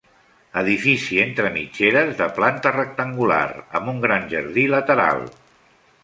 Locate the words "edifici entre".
0.59-1.49